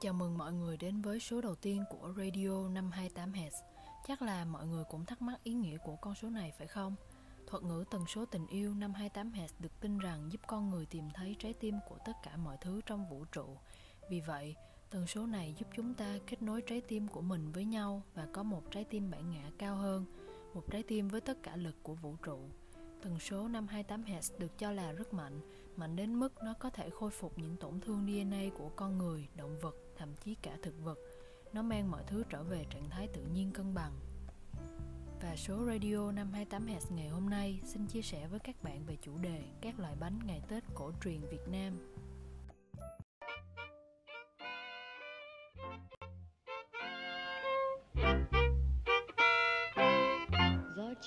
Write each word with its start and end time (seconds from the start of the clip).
Chào 0.00 0.12
mừng 0.12 0.38
mọi 0.38 0.52
người 0.52 0.76
đến 0.76 1.02
với 1.02 1.20
số 1.20 1.40
đầu 1.40 1.54
tiên 1.54 1.84
của 1.90 2.12
Radio 2.16 2.48
528Hz. 2.48 3.50
Chắc 4.06 4.22
là 4.22 4.44
mọi 4.44 4.66
người 4.66 4.84
cũng 4.90 5.04
thắc 5.04 5.22
mắc 5.22 5.44
ý 5.44 5.52
nghĩa 5.52 5.76
của 5.84 5.96
con 5.96 6.14
số 6.14 6.30
này 6.30 6.52
phải 6.58 6.66
không? 6.66 6.94
Thuật 7.46 7.62
ngữ 7.62 7.84
tần 7.90 8.06
số 8.06 8.24
tình 8.24 8.46
yêu 8.46 8.74
528Hz 8.74 9.48
được 9.58 9.80
tin 9.80 9.98
rằng 9.98 10.28
giúp 10.32 10.40
con 10.46 10.70
người 10.70 10.86
tìm 10.86 11.04
thấy 11.14 11.36
trái 11.38 11.52
tim 11.52 11.74
của 11.88 11.98
tất 12.04 12.12
cả 12.22 12.36
mọi 12.36 12.56
thứ 12.60 12.80
trong 12.86 13.08
vũ 13.08 13.24
trụ. 13.32 13.46
Vì 14.10 14.20
vậy, 14.20 14.54
tần 14.90 15.06
số 15.06 15.26
này 15.26 15.54
giúp 15.58 15.68
chúng 15.76 15.94
ta 15.94 16.18
kết 16.26 16.42
nối 16.42 16.62
trái 16.62 16.80
tim 16.80 17.08
của 17.08 17.20
mình 17.20 17.52
với 17.52 17.64
nhau 17.64 18.02
và 18.14 18.26
có 18.32 18.42
một 18.42 18.62
trái 18.70 18.84
tim 18.84 19.10
bản 19.10 19.30
ngã 19.30 19.50
cao 19.58 19.76
hơn, 19.76 20.04
một 20.54 20.62
trái 20.70 20.82
tim 20.82 21.08
với 21.08 21.20
tất 21.20 21.42
cả 21.42 21.56
lực 21.56 21.76
của 21.82 21.94
vũ 21.94 22.16
trụ. 22.22 22.38
Tần 23.02 23.18
số 23.18 23.48
528 23.48 24.04
Hz 24.04 24.38
được 24.38 24.58
cho 24.58 24.72
là 24.72 24.92
rất 24.92 25.14
mạnh, 25.14 25.40
mạnh 25.76 25.96
đến 25.96 26.14
mức 26.14 26.42
nó 26.42 26.54
có 26.58 26.70
thể 26.70 26.90
khôi 26.90 27.10
phục 27.10 27.38
những 27.38 27.56
tổn 27.56 27.80
thương 27.80 28.06
DNA 28.06 28.42
của 28.58 28.68
con 28.76 28.98
người, 28.98 29.28
động 29.36 29.58
vật, 29.60 29.74
thậm 29.96 30.08
chí 30.24 30.34
cả 30.34 30.56
thực 30.62 30.74
vật. 30.84 30.98
Nó 31.52 31.62
mang 31.62 31.90
mọi 31.90 32.02
thứ 32.06 32.22
trở 32.28 32.42
về 32.42 32.66
trạng 32.70 32.90
thái 32.90 33.08
tự 33.08 33.22
nhiên 33.34 33.50
cân 33.52 33.74
bằng. 33.74 33.92
Và 35.22 35.36
số 35.36 35.66
Radio 35.66 36.12
528 36.12 36.66
Hz 36.66 36.94
ngày 36.96 37.08
hôm 37.08 37.30
nay 37.30 37.60
xin 37.64 37.86
chia 37.86 38.02
sẻ 38.02 38.26
với 38.30 38.38
các 38.38 38.62
bạn 38.62 38.84
về 38.86 38.96
chủ 39.02 39.12
đề 39.22 39.42
các 39.60 39.80
loại 39.80 39.94
bánh 40.00 40.18
ngày 40.26 40.42
Tết 40.48 40.64
cổ 40.74 40.92
truyền 41.04 41.20
Việt 41.20 41.48
Nam. 41.48 41.78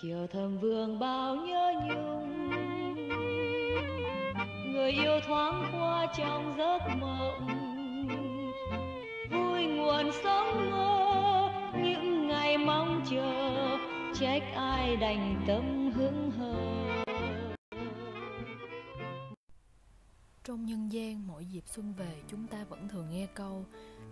chiều 0.02 0.28
thầm 0.32 0.58
vương 0.58 1.00
bao 1.00 1.36
nhớ 1.36 1.74
nhung 1.86 2.53
người 4.84 4.92
yêu 4.92 5.20
thoáng 5.28 5.70
qua 5.74 6.08
trong 6.18 6.56
giấc 6.58 6.80
mộng. 7.00 7.48
Vui 9.32 9.66
nguồn 9.66 10.12
sống 10.24 10.72
mơ 10.72 11.52
những 11.84 12.28
ngày 12.28 12.58
mong 12.58 13.04
chờ 13.12 13.78
trách 14.14 14.44
ai 14.56 14.96
đành 14.96 15.44
tâm 15.48 15.92
hững 15.92 16.32
hờ. 16.32 16.56
Trong 20.44 20.66
nhân 20.66 20.92
gian, 20.92 21.28
mỗi 21.28 21.46
dịp 21.46 21.64
xuân 21.68 21.94
về 21.94 22.16
chúng 22.28 22.48
ta 22.48 22.64
vẫn 22.64 22.88
thường 22.90 23.10
nghe 23.10 23.28
câu 23.34 23.66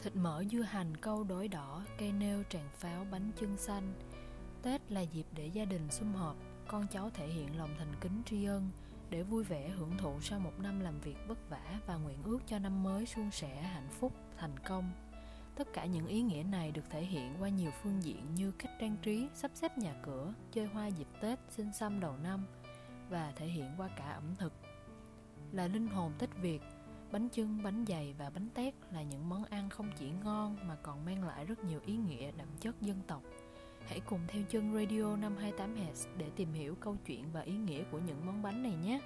Thịt 0.04 0.16
mỡ 0.16 0.44
dưa 0.52 0.62
hành 0.62 0.98
câu 0.98 1.24
đối 1.24 1.48
đỏ, 1.48 1.82
cây 1.98 2.12
nêu 2.12 2.44
tràng 2.50 2.70
pháo 2.74 3.06
bánh 3.12 3.32
chưng 3.40 3.58
xanh. 3.58 3.94
Tết 4.64 4.92
là 4.92 5.02
dịp 5.02 5.26
để 5.36 5.48
gia 5.48 5.66
đình 5.66 5.88
sum 5.90 6.14
họp, 6.14 6.36
con 6.68 6.88
cháu 6.88 7.10
thể 7.10 7.28
hiện 7.28 7.58
lòng 7.58 7.70
thành 7.80 7.94
kính 8.02 8.22
tri 8.26 8.46
ân 8.46 8.70
để 9.12 9.24
vui 9.24 9.44
vẻ 9.44 9.70
hưởng 9.70 9.98
thụ 9.98 10.22
sau 10.22 10.40
một 10.40 10.60
năm 10.60 10.80
làm 10.80 11.00
việc 11.00 11.18
vất 11.28 11.50
vả 11.50 11.80
và 11.88 11.96
nguyện 11.96 12.18
ước 12.24 12.40
cho 12.48 12.60
năm 12.60 12.84
mới 12.84 13.06
suôn 13.06 13.32
sẻ, 13.32 13.62
hạnh 13.62 13.90
phúc, 14.00 14.14
thành 14.38 14.60
công. 14.60 14.92
Tất 15.56 15.68
cả 15.74 15.86
những 15.86 16.08
ý 16.08 16.22
nghĩa 16.22 16.44
này 16.44 16.72
được 16.72 16.90
thể 16.90 17.02
hiện 17.02 17.36
qua 17.40 17.50
nhiều 17.50 17.72
phương 17.84 18.04
diện 18.04 18.36
như 18.36 18.52
cách 18.52 18.72
trang 18.80 18.98
trí, 19.02 19.28
sắp 19.34 19.52
xếp 19.54 19.78
nhà 19.78 19.94
cửa, 20.04 20.34
chơi 20.52 20.66
hoa 20.66 20.88
dịp 20.88 21.08
Tết, 21.22 21.40
xin 21.50 21.74
xăm 21.74 22.00
đầu 22.00 22.18
năm 22.24 22.46
và 23.10 23.34
thể 23.36 23.48
hiện 23.48 23.72
qua 23.78 23.90
cả 23.98 24.12
ẩm 24.12 24.36
thực. 24.38 24.54
Là 25.52 25.68
linh 25.68 25.88
hồn 25.88 26.14
Tết 26.20 26.30
Việt, 26.42 26.62
bánh 27.12 27.30
chưng, 27.30 27.64
bánh 27.64 27.86
dày 27.88 28.14
và 28.18 28.30
bánh 28.30 28.50
tét 28.54 28.74
là 28.92 29.02
những 29.02 29.30
món 29.30 29.44
ăn 29.44 29.70
không 29.70 29.92
chỉ 29.98 30.12
ngon 30.24 30.58
mà 30.68 30.76
còn 30.76 31.06
mang 31.06 31.24
lại 31.24 31.46
rất 31.46 31.64
nhiều 31.64 31.80
ý 31.86 31.96
nghĩa 31.96 32.32
đậm 32.32 32.48
chất 32.60 32.82
dân 32.82 33.02
tộc– 33.08 33.24
Hãy 33.86 34.00
cùng 34.00 34.20
theo 34.28 34.44
chân 34.50 34.74
Radio 34.74 35.16
528Hz 35.16 36.08
để 36.18 36.30
tìm 36.36 36.54
hiểu 36.54 36.76
câu 36.76 36.98
chuyện 37.06 37.32
và 37.34 37.42
ý 37.42 37.54
nghĩa 37.54 37.84
của 37.92 38.00
những 38.00 38.26
món 38.26 38.42
bánh 38.42 38.64
này 38.64 38.76
nhé. 38.76 39.00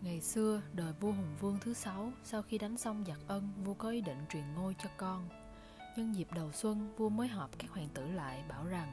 Ngày 0.00 0.20
xưa, 0.20 0.62
đời 0.72 0.92
vua 1.00 1.12
Hùng 1.12 1.36
Vương 1.40 1.58
thứ 1.60 1.74
sáu, 1.74 2.12
sau 2.24 2.42
khi 2.42 2.58
đánh 2.58 2.76
xong 2.76 3.04
giặc 3.06 3.18
ân, 3.26 3.52
vua 3.64 3.74
có 3.74 3.90
ý 3.90 4.00
định 4.00 4.18
truyền 4.28 4.44
ngôi 4.54 4.74
cho 4.78 4.88
con. 4.96 5.28
Nhân 5.96 6.14
dịp 6.14 6.28
đầu 6.34 6.52
xuân, 6.52 6.94
vua 6.96 7.08
mới 7.08 7.28
họp 7.28 7.58
các 7.58 7.70
hoàng 7.70 7.88
tử 7.94 8.06
lại 8.08 8.44
bảo 8.48 8.66
rằng 8.66 8.92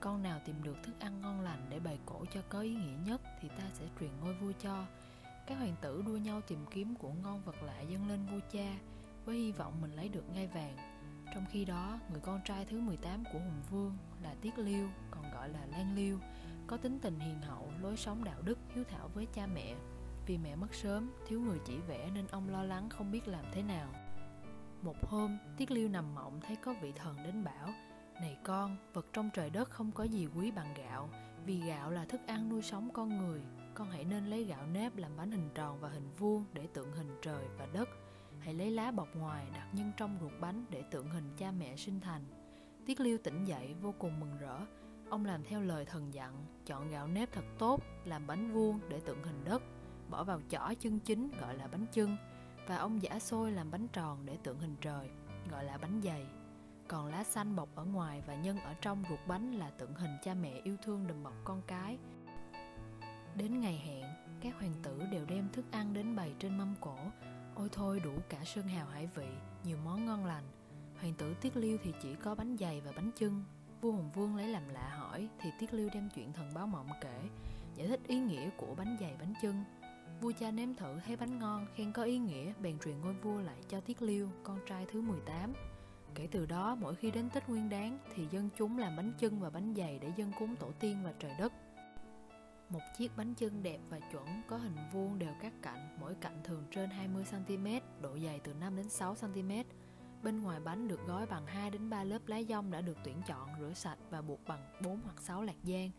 con 0.00 0.22
nào 0.22 0.40
tìm 0.44 0.62
được 0.62 0.76
thức 0.82 0.94
ăn 1.00 1.20
ngon 1.20 1.40
lành 1.40 1.66
để 1.70 1.80
bày 1.80 1.98
cổ 2.06 2.24
cho 2.34 2.40
có 2.48 2.60
ý 2.60 2.74
nghĩa 2.74 2.96
nhất 3.06 3.20
thì 3.40 3.48
ta 3.48 3.64
sẽ 3.74 3.84
truyền 4.00 4.10
ngôi 4.20 4.34
vua 4.34 4.52
cho. 4.62 4.86
Các 5.46 5.58
hoàng 5.58 5.76
tử 5.80 6.02
đua 6.06 6.16
nhau 6.16 6.40
tìm 6.40 6.58
kiếm 6.70 6.94
của 6.94 7.12
ngon 7.22 7.42
vật 7.44 7.62
lạ 7.62 7.80
dâng 7.80 8.08
lên 8.08 8.26
vua 8.26 8.40
cha 8.52 8.78
với 9.24 9.36
hy 9.36 9.52
vọng 9.52 9.80
mình 9.80 9.92
lấy 9.92 10.08
được 10.08 10.24
ngai 10.34 10.46
vàng 10.46 10.76
trong 11.38 11.46
khi 11.50 11.64
đó, 11.64 11.98
người 12.10 12.20
con 12.20 12.40
trai 12.44 12.64
thứ 12.64 12.80
18 12.80 13.24
của 13.24 13.38
Hùng 13.38 13.62
Vương 13.70 13.96
là 14.22 14.34
Tiết 14.40 14.58
Liêu, 14.58 14.88
còn 15.10 15.22
gọi 15.34 15.48
là 15.48 15.66
Lan 15.66 15.96
Liêu, 15.96 16.18
có 16.66 16.76
tính 16.76 16.98
tình 17.02 17.20
hiền 17.20 17.42
hậu, 17.42 17.72
lối 17.82 17.96
sống 17.96 18.24
đạo 18.24 18.42
đức, 18.42 18.58
hiếu 18.74 18.84
thảo 18.84 19.10
với 19.14 19.26
cha 19.34 19.46
mẹ. 19.46 19.74
Vì 20.26 20.38
mẹ 20.38 20.56
mất 20.56 20.74
sớm, 20.74 21.10
thiếu 21.26 21.40
người 21.40 21.58
chỉ 21.66 21.76
vẽ 21.78 22.10
nên 22.14 22.26
ông 22.26 22.48
lo 22.48 22.62
lắng 22.62 22.88
không 22.88 23.12
biết 23.12 23.28
làm 23.28 23.44
thế 23.52 23.62
nào. 23.62 23.88
Một 24.82 24.94
hôm, 25.02 25.38
Tiết 25.56 25.70
Liêu 25.70 25.88
nằm 25.88 26.14
mộng 26.14 26.40
thấy 26.40 26.56
có 26.56 26.74
vị 26.82 26.92
thần 26.92 27.16
đến 27.24 27.44
bảo 27.44 27.68
Này 28.14 28.36
con, 28.44 28.76
vật 28.92 29.06
trong 29.12 29.30
trời 29.34 29.50
đất 29.50 29.70
không 29.70 29.92
có 29.92 30.04
gì 30.04 30.28
quý 30.36 30.50
bằng 30.50 30.74
gạo 30.74 31.10
Vì 31.46 31.60
gạo 31.60 31.90
là 31.90 32.04
thức 32.04 32.20
ăn 32.26 32.48
nuôi 32.48 32.62
sống 32.62 32.90
con 32.92 33.18
người 33.18 33.40
Con 33.74 33.90
hãy 33.90 34.04
nên 34.04 34.26
lấy 34.26 34.44
gạo 34.44 34.66
nếp 34.66 34.96
làm 34.96 35.16
bánh 35.16 35.30
hình 35.30 35.48
tròn 35.54 35.80
và 35.80 35.88
hình 35.88 36.10
vuông 36.18 36.44
để 36.52 36.66
tượng 36.66 36.92
hình 36.92 37.18
trời 37.22 37.44
và 37.58 37.66
đất 37.66 37.88
hãy 38.48 38.54
lấy 38.54 38.70
lá 38.70 38.90
bọc 38.90 39.16
ngoài 39.16 39.46
đặt 39.54 39.66
nhân 39.72 39.92
trong 39.96 40.18
ruột 40.20 40.32
bánh 40.40 40.64
để 40.70 40.82
tượng 40.90 41.10
hình 41.10 41.30
cha 41.36 41.50
mẹ 41.50 41.76
sinh 41.76 42.00
thành. 42.00 42.24
Tiết 42.86 43.00
Liêu 43.00 43.18
tỉnh 43.24 43.44
dậy 43.44 43.74
vô 43.82 43.94
cùng 43.98 44.20
mừng 44.20 44.38
rỡ. 44.38 44.58
Ông 45.10 45.24
làm 45.24 45.44
theo 45.44 45.60
lời 45.60 45.84
thần 45.84 46.14
dặn, 46.14 46.46
chọn 46.66 46.90
gạo 46.90 47.08
nếp 47.08 47.32
thật 47.32 47.44
tốt, 47.58 47.82
làm 48.04 48.26
bánh 48.26 48.52
vuông 48.52 48.80
để 48.88 49.00
tượng 49.00 49.22
hình 49.22 49.44
đất, 49.44 49.62
bỏ 50.10 50.24
vào 50.24 50.40
chỏ 50.48 50.72
chân 50.80 51.00
chính 51.00 51.30
gọi 51.40 51.56
là 51.56 51.66
bánh 51.66 51.86
chưng, 51.92 52.16
và 52.66 52.76
ông 52.76 53.02
giả 53.02 53.18
xôi 53.18 53.52
làm 53.52 53.70
bánh 53.70 53.88
tròn 53.88 54.26
để 54.26 54.36
tượng 54.42 54.58
hình 54.58 54.76
trời, 54.80 55.10
gọi 55.50 55.64
là 55.64 55.78
bánh 55.78 56.00
dày. 56.04 56.26
Còn 56.88 57.06
lá 57.06 57.24
xanh 57.24 57.56
bọc 57.56 57.68
ở 57.74 57.84
ngoài 57.84 58.22
và 58.26 58.34
nhân 58.34 58.58
ở 58.58 58.74
trong 58.80 59.04
ruột 59.08 59.20
bánh 59.26 59.52
là 59.52 59.70
tượng 59.70 59.94
hình 59.94 60.16
cha 60.22 60.34
mẹ 60.34 60.60
yêu 60.64 60.76
thương 60.82 61.06
đùm 61.06 61.22
bọc 61.22 61.34
con 61.44 61.62
cái. 61.66 61.98
Đến 63.34 63.60
ngày 63.60 63.76
hẹn, 63.86 64.04
các 64.40 64.54
hoàng 64.54 64.74
tử 64.82 65.02
đều 65.12 65.24
đem 65.24 65.48
thức 65.52 65.64
ăn 65.70 65.94
đến 65.94 66.16
bày 66.16 66.34
trên 66.38 66.58
mâm 66.58 66.74
cổ, 66.80 66.96
Ôi 67.58 67.68
thôi 67.72 68.00
đủ 68.04 68.12
cả 68.28 68.38
sơn 68.44 68.68
hào 68.68 68.86
hải 68.86 69.06
vị, 69.14 69.26
nhiều 69.64 69.76
món 69.84 70.06
ngon 70.06 70.26
lành. 70.26 70.44
Hoàng 71.00 71.14
tử 71.14 71.34
Tiết 71.40 71.56
Liêu 71.56 71.78
thì 71.82 71.92
chỉ 72.02 72.14
có 72.14 72.34
bánh 72.34 72.56
dày 72.60 72.80
và 72.80 72.92
bánh 72.96 73.10
chưng. 73.16 73.44
Vua 73.80 73.92
Hùng 73.92 74.10
Vương 74.14 74.36
lấy 74.36 74.48
làm 74.48 74.68
lạ 74.68 74.94
hỏi 74.98 75.28
thì 75.40 75.50
Tiết 75.58 75.74
Liêu 75.74 75.88
đem 75.94 76.08
chuyện 76.14 76.32
thần 76.32 76.54
báo 76.54 76.66
mộng 76.66 76.88
kể, 77.00 77.28
giải 77.74 77.88
thích 77.88 78.00
ý 78.06 78.18
nghĩa 78.18 78.50
của 78.56 78.74
bánh 78.74 78.96
dày 79.00 79.16
bánh 79.20 79.34
chưng. 79.42 79.64
Vua 80.20 80.32
cha 80.40 80.50
nếm 80.50 80.74
thử 80.74 80.98
thấy 81.06 81.16
bánh 81.16 81.38
ngon, 81.38 81.66
khen 81.74 81.92
có 81.92 82.02
ý 82.02 82.18
nghĩa, 82.18 82.52
bèn 82.62 82.78
truyền 82.78 83.00
ngôi 83.00 83.14
vua 83.14 83.40
lại 83.40 83.62
cho 83.68 83.80
Tiết 83.80 84.02
Liêu, 84.02 84.28
con 84.42 84.58
trai 84.66 84.86
thứ 84.92 85.00
18. 85.00 85.52
Kể 86.14 86.28
từ 86.30 86.46
đó, 86.46 86.74
mỗi 86.74 86.94
khi 86.94 87.10
đến 87.10 87.30
Tết 87.30 87.48
Nguyên 87.48 87.68
Đán 87.68 87.98
thì 88.14 88.26
dân 88.30 88.48
chúng 88.56 88.78
làm 88.78 88.96
bánh 88.96 89.12
chưng 89.18 89.40
và 89.40 89.50
bánh 89.50 89.74
dày 89.76 89.98
để 89.98 90.12
dân 90.16 90.32
cúng 90.38 90.56
tổ 90.56 90.72
tiên 90.80 90.98
và 91.04 91.12
trời 91.18 91.32
đất. 91.38 91.52
Một 92.70 92.80
chiếc 92.96 93.16
bánh 93.16 93.34
chưng 93.34 93.62
đẹp 93.62 93.78
và 93.88 94.00
chuẩn 94.12 94.26
có 94.48 94.56
hình 94.56 94.76
vuông 94.92 95.18
đều 95.18 95.32
các 95.40 95.52
cạnh, 95.62 95.96
mỗi 96.00 96.14
cạnh 96.20 96.40
thường 96.44 96.64
trên 96.70 96.90
20cm, 96.90 97.80
độ 98.00 98.18
dày 98.24 98.40
từ 98.40 98.54
5 98.54 98.76
đến 98.76 98.86
6cm. 98.86 99.64
Bên 100.22 100.42
ngoài 100.42 100.60
bánh 100.60 100.88
được 100.88 101.00
gói 101.06 101.26
bằng 101.26 101.46
2 101.46 101.70
đến 101.70 101.90
3 101.90 102.04
lớp 102.04 102.18
lá 102.26 102.42
dong 102.48 102.70
đã 102.70 102.80
được 102.80 102.96
tuyển 103.04 103.22
chọn, 103.26 103.48
rửa 103.60 103.72
sạch 103.74 103.98
và 104.10 104.22
buộc 104.22 104.40
bằng 104.46 104.72
4 104.82 105.00
hoặc 105.04 105.22
6 105.22 105.42
lạc 105.42 105.56
giang. 105.62 105.90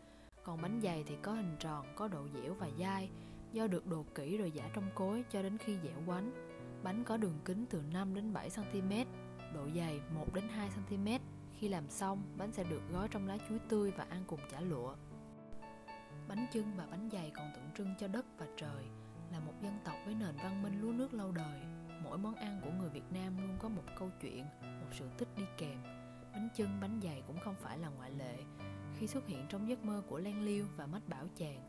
Còn 0.44 0.62
bánh 0.62 0.80
dày 0.82 1.04
thì 1.06 1.16
có 1.22 1.32
hình 1.32 1.56
tròn, 1.58 1.86
có 1.96 2.08
độ 2.08 2.28
dẻo 2.34 2.54
và 2.54 2.68
dai, 2.78 3.10
do 3.52 3.66
được 3.66 3.86
đồ 3.86 4.04
kỹ 4.14 4.36
rồi 4.36 4.50
giả 4.50 4.70
trong 4.74 4.90
cối 4.94 5.24
cho 5.30 5.42
đến 5.42 5.58
khi 5.58 5.78
dẻo 5.82 6.02
quánh. 6.06 6.32
Bánh 6.82 7.04
có 7.04 7.16
đường 7.16 7.38
kính 7.44 7.66
từ 7.70 7.82
5 7.92 8.14
đến 8.14 8.32
7 8.32 8.50
cm, 8.50 8.92
độ 9.54 9.68
dày 9.76 10.00
1 10.14 10.34
đến 10.34 10.48
2 10.48 10.70
cm. 10.76 11.06
Khi 11.58 11.68
làm 11.68 11.88
xong, 11.88 12.22
bánh 12.36 12.52
sẽ 12.52 12.64
được 12.64 12.82
gói 12.92 13.08
trong 13.08 13.26
lá 13.26 13.38
chuối 13.48 13.58
tươi 13.68 13.90
và 13.90 14.06
ăn 14.10 14.24
cùng 14.26 14.40
chả 14.50 14.60
lụa. 14.60 14.94
Bánh 16.30 16.46
chưng 16.52 16.76
và 16.76 16.86
bánh 16.90 17.08
dày 17.12 17.30
còn 17.30 17.52
tượng 17.54 17.70
trưng 17.76 17.94
cho 17.98 18.08
đất 18.08 18.26
và 18.38 18.46
trời, 18.56 18.84
là 19.32 19.40
một 19.40 19.52
dân 19.62 19.78
tộc 19.84 19.94
với 20.04 20.14
nền 20.14 20.36
văn 20.36 20.62
minh 20.62 20.80
lúa 20.80 20.92
nước 20.92 21.14
lâu 21.14 21.32
đời. 21.32 21.60
Mỗi 22.04 22.18
món 22.18 22.34
ăn 22.34 22.60
của 22.64 22.70
người 22.70 22.90
Việt 22.90 23.12
Nam 23.12 23.38
luôn 23.38 23.56
có 23.58 23.68
một 23.68 23.82
câu 23.98 24.10
chuyện, 24.20 24.44
một 24.62 24.86
sự 24.92 25.08
tích 25.18 25.28
đi 25.36 25.44
kèm. 25.58 25.78
Bánh 26.32 26.48
chưng, 26.54 26.80
bánh 26.80 27.00
dày 27.02 27.22
cũng 27.26 27.38
không 27.44 27.54
phải 27.62 27.78
là 27.78 27.88
ngoại 27.88 28.10
lệ. 28.10 28.36
Khi 28.98 29.06
xuất 29.06 29.26
hiện 29.26 29.46
trong 29.48 29.68
giấc 29.68 29.84
mơ 29.84 30.02
của 30.08 30.18
Lan 30.18 30.42
Liêu 30.42 30.66
và 30.76 30.86
Mách 30.86 31.08
Bảo 31.08 31.26
Chàng, 31.36 31.62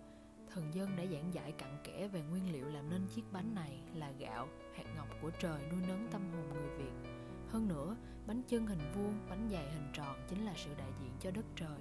thần 0.54 0.74
dân 0.74 0.96
đã 0.96 1.06
giảng 1.06 1.34
giải 1.34 1.52
cặn 1.52 1.78
kẽ 1.84 2.08
về 2.08 2.22
nguyên 2.22 2.54
liệu 2.54 2.66
làm 2.66 2.90
nên 2.90 3.08
chiếc 3.16 3.24
bánh 3.32 3.56
này 3.56 3.80
là 3.94 4.12
gạo, 4.12 4.48
hạt 4.76 4.86
ngọc 4.96 5.08
của 5.22 5.32
trời 5.40 5.62
nuôi 5.72 5.82
nấng 5.88 6.08
tâm 6.12 6.22
hồn 6.32 6.50
người 6.54 6.78
Việt. 6.78 7.10
Hơn 7.48 7.68
nữa, 7.68 7.96
bánh 8.28 8.42
chưng 8.48 8.68
hình 8.68 8.92
vuông, 8.96 9.20
bánh 9.30 9.50
dày 9.52 9.72
hình 9.72 9.90
tròn 9.94 10.26
chính 10.30 10.46
là 10.46 10.54
sự 10.56 10.70
đại 10.78 10.92
diện 11.02 11.12
cho 11.20 11.32
đất 11.32 11.46
trời, 11.56 11.80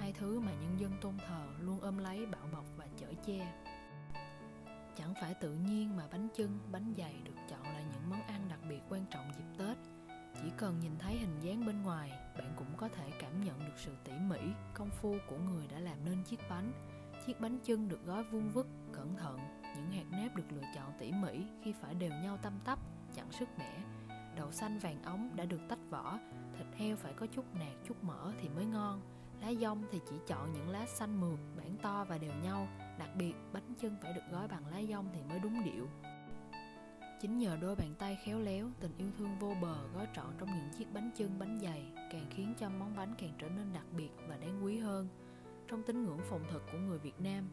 hai 0.00 0.12
thứ 0.12 0.40
mà 0.40 0.52
nhân 0.52 0.80
dân 0.80 0.92
tôn 1.00 1.14
thờ 1.28 1.46
luôn 1.60 1.80
ôm 1.80 1.98
lấy, 1.98 2.26
bảo 2.26 2.46
bọc 2.52 2.64
và 2.76 2.86
chở 2.96 3.06
che. 3.26 3.52
Chẳng 4.96 5.14
phải 5.20 5.34
tự 5.34 5.54
nhiên 5.54 5.96
mà 5.96 6.08
bánh 6.12 6.28
chưng 6.34 6.58
bánh 6.72 6.94
dày 6.98 7.14
được 7.24 7.34
chọn 7.50 7.62
là 7.62 7.80
những 7.80 8.10
món 8.10 8.22
ăn 8.22 8.48
đặc 8.48 8.58
biệt 8.68 8.80
quan 8.88 9.04
trọng 9.10 9.32
dịp 9.36 9.58
tết. 9.58 9.76
Chỉ 10.34 10.50
cần 10.56 10.80
nhìn 10.80 10.92
thấy 10.98 11.14
hình 11.14 11.40
dáng 11.40 11.66
bên 11.66 11.82
ngoài, 11.82 12.10
bạn 12.38 12.52
cũng 12.56 12.76
có 12.76 12.88
thể 12.88 13.10
cảm 13.20 13.44
nhận 13.44 13.58
được 13.58 13.74
sự 13.76 13.96
tỉ 14.04 14.12
mỉ, 14.12 14.40
công 14.74 14.90
phu 14.90 15.16
của 15.28 15.38
người 15.38 15.66
đã 15.66 15.78
làm 15.78 16.04
nên 16.04 16.24
chiếc 16.24 16.40
bánh. 16.50 16.72
Chiếc 17.26 17.40
bánh 17.40 17.58
chưng 17.64 17.88
được 17.88 18.06
gói 18.06 18.24
vuông 18.24 18.50
vức, 18.50 18.66
cẩn 18.92 19.16
thận, 19.16 19.38
những 19.76 19.90
hạt 19.90 20.04
nếp 20.10 20.36
được 20.36 20.52
lựa 20.52 20.66
chọn 20.74 20.92
tỉ 20.98 21.12
mỉ 21.12 21.44
khi 21.64 21.74
phải 21.80 21.94
đều 21.94 22.10
nhau 22.10 22.36
tăm 22.36 22.52
tắp 22.64 22.78
chẳng 23.14 23.32
sức 23.32 23.48
mẻ 23.58 23.82
đậu 24.36 24.52
xanh 24.52 24.78
vàng 24.78 25.02
ống 25.02 25.30
đã 25.36 25.44
được 25.44 25.60
tách 25.68 25.78
vỏ, 25.90 26.18
thịt 26.58 26.66
heo 26.76 26.96
phải 26.96 27.12
có 27.12 27.26
chút 27.26 27.44
nạc, 27.54 27.72
chút 27.88 28.04
mỡ 28.04 28.32
thì 28.40 28.48
mới 28.48 28.64
ngon 28.64 29.00
lá 29.40 29.52
dong 29.60 29.84
thì 29.90 30.00
chỉ 30.10 30.16
chọn 30.26 30.52
những 30.52 30.68
lá 30.68 30.86
xanh 30.86 31.20
mượt, 31.20 31.38
bản 31.56 31.76
to 31.82 32.04
và 32.08 32.18
đều 32.18 32.32
nhau. 32.42 32.68
Đặc 32.98 33.08
biệt, 33.16 33.34
bánh 33.52 33.74
chưng 33.80 33.96
phải 34.02 34.12
được 34.12 34.22
gói 34.32 34.48
bằng 34.48 34.66
lá 34.66 34.82
dong 34.90 35.10
thì 35.14 35.20
mới 35.28 35.38
đúng 35.38 35.64
điệu. 35.64 35.88
Chính 37.20 37.38
nhờ 37.38 37.56
đôi 37.60 37.76
bàn 37.76 37.94
tay 37.98 38.18
khéo 38.24 38.38
léo, 38.38 38.70
tình 38.80 38.92
yêu 38.98 39.08
thương 39.18 39.38
vô 39.38 39.54
bờ 39.62 39.76
gói 39.94 40.06
trọn 40.16 40.26
trong 40.38 40.48
những 40.48 40.70
chiếc 40.78 40.92
bánh 40.92 41.10
chưng, 41.16 41.38
bánh 41.38 41.60
dày 41.62 41.92
càng 42.12 42.26
khiến 42.30 42.54
cho 42.58 42.68
món 42.68 42.96
bánh 42.96 43.14
càng 43.18 43.32
trở 43.38 43.48
nên 43.48 43.72
đặc 43.72 43.86
biệt 43.96 44.10
và 44.28 44.36
đáng 44.36 44.64
quý 44.64 44.78
hơn. 44.78 45.08
Trong 45.68 45.82
tín 45.82 46.04
ngưỡng 46.04 46.20
phòng 46.30 46.44
thực 46.50 46.62
của 46.72 46.78
người 46.78 46.98
việt 46.98 47.20
nam, 47.20 47.48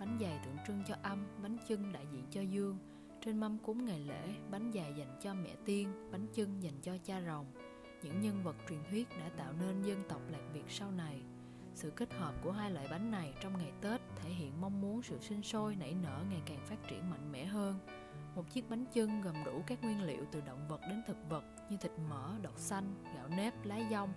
bánh 0.00 0.18
dày 0.20 0.40
tượng 0.44 0.56
trưng 0.66 0.82
cho 0.88 0.94
âm, 1.02 1.26
bánh 1.42 1.56
chưng 1.68 1.92
đại 1.92 2.06
diện 2.12 2.24
cho 2.30 2.40
dương. 2.40 2.78
Trên 3.24 3.40
mâm 3.40 3.58
cúng 3.58 3.84
ngày 3.84 4.00
lễ, 4.00 4.34
bánh 4.50 4.72
dày 4.74 4.94
dành 4.98 5.18
cho 5.22 5.34
mẹ 5.34 5.56
tiên, 5.64 6.10
bánh 6.12 6.26
chưng 6.32 6.62
dành 6.62 6.80
cho 6.82 6.92
cha 7.04 7.20
rồng 7.26 7.46
những 8.02 8.20
nhân 8.20 8.42
vật 8.42 8.56
truyền 8.68 8.78
thuyết 8.90 9.08
đã 9.18 9.30
tạo 9.36 9.52
nên 9.60 9.82
dân 9.82 10.02
tộc 10.08 10.20
lạc 10.28 10.42
việt 10.52 10.64
sau 10.68 10.90
này. 10.90 11.22
Sự 11.74 11.90
kết 11.90 12.12
hợp 12.12 12.34
của 12.42 12.52
hai 12.52 12.70
loại 12.70 12.86
bánh 12.90 13.10
này 13.10 13.34
trong 13.40 13.58
ngày 13.58 13.72
tết 13.80 14.00
thể 14.22 14.30
hiện 14.30 14.60
mong 14.60 14.80
muốn 14.80 15.02
sự 15.02 15.18
sinh 15.20 15.42
sôi, 15.42 15.76
nảy 15.76 15.94
nở, 16.02 16.24
ngày 16.30 16.42
càng 16.46 16.66
phát 16.66 16.88
triển 16.88 17.10
mạnh 17.10 17.32
mẽ 17.32 17.44
hơn. 17.44 17.78
Một 18.34 18.50
chiếc 18.50 18.70
bánh 18.70 18.84
chưng 18.92 19.20
gồm 19.20 19.34
đủ 19.44 19.62
các 19.66 19.82
nguyên 19.82 20.02
liệu 20.02 20.24
từ 20.32 20.40
động 20.40 20.68
vật 20.68 20.80
đến 20.88 21.02
thực 21.06 21.16
vật 21.28 21.44
như 21.70 21.76
thịt 21.76 21.92
mỡ, 22.10 22.38
đậu 22.42 22.56
xanh, 22.56 22.94
gạo 23.14 23.28
nếp, 23.28 23.64
lá 23.64 23.78
dong, 23.90 24.12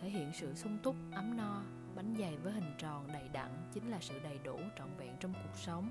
thể 0.00 0.10
hiện 0.10 0.30
sự 0.34 0.54
sung 0.54 0.78
túc, 0.82 0.96
ấm 1.12 1.36
no. 1.36 1.62
Bánh 1.94 2.14
dày 2.18 2.36
với 2.36 2.52
hình 2.52 2.74
tròn 2.78 3.08
đầy 3.12 3.28
đặn 3.28 3.70
chính 3.72 3.90
là 3.90 3.98
sự 4.00 4.20
đầy 4.22 4.38
đủ, 4.44 4.58
trọn 4.78 4.88
vẹn 4.98 5.16
trong 5.20 5.32
cuộc 5.32 5.56
sống. 5.58 5.90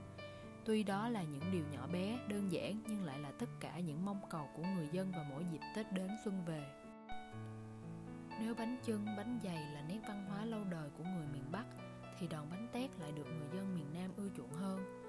Tuy 0.65 0.83
đó 0.83 1.09
là 1.09 1.23
những 1.23 1.51
điều 1.51 1.63
nhỏ 1.71 1.87
bé, 1.87 2.19
đơn 2.27 2.51
giản 2.51 2.81
nhưng 2.87 3.03
lại 3.03 3.19
là 3.19 3.31
tất 3.31 3.49
cả 3.59 3.79
những 3.79 4.05
mong 4.05 4.21
cầu 4.29 4.49
của 4.55 4.63
người 4.75 4.89
dân 4.91 5.11
vào 5.11 5.25
mỗi 5.29 5.45
dịp 5.51 5.61
tết 5.75 5.93
đến 5.93 6.09
xuân 6.25 6.45
về 6.45 6.84
nếu 8.39 8.55
bánh 8.55 8.77
chưng, 8.83 9.05
bánh 9.17 9.39
dày 9.43 9.71
là 9.73 9.81
nét 9.81 9.99
văn 10.07 10.25
hóa 10.29 10.45
lâu 10.45 10.63
đời 10.63 10.89
của 10.97 11.03
người 11.03 11.27
miền 11.33 11.51
bắc, 11.51 11.65
thì 12.19 12.27
đòn 12.27 12.47
bánh 12.51 12.67
tét 12.71 12.89
lại 12.99 13.11
được 13.11 13.25
người 13.25 13.47
dân 13.53 13.75
miền 13.75 13.93
nam 13.93 14.11
ưa 14.17 14.29
chuộng 14.37 14.53
hơn. 14.53 15.01